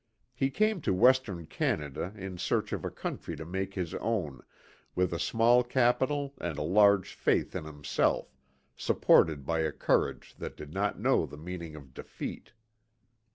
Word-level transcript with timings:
He 0.33 0.49
came 0.49 0.81
to 0.81 0.95
Western 0.95 1.45
Canada 1.45 2.11
in 2.15 2.39
search 2.39 2.73
of 2.73 2.83
a 2.83 2.89
country 2.89 3.35
to 3.35 3.45
make 3.45 3.75
his 3.75 3.93
own, 3.93 4.41
with 4.95 5.13
a 5.13 5.19
small 5.19 5.63
capital 5.63 6.33
and 6.41 6.57
a 6.57 6.63
large 6.63 7.13
faith 7.13 7.55
in 7.55 7.65
himself, 7.65 8.35
supported 8.75 9.45
by 9.45 9.59
a 9.59 9.71
courage 9.71 10.33
that 10.39 10.57
did 10.57 10.73
not 10.73 10.99
know 10.99 11.27
the 11.27 11.37
meaning 11.37 11.75
of 11.75 11.93
defeat. 11.93 12.53